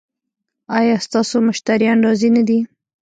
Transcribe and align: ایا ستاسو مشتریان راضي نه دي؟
ایا 0.77 0.95
ستاسو 1.05 1.35
مشتریان 1.47 1.97
راضي 2.05 2.29
نه 2.35 2.43
دي؟ 2.47 2.59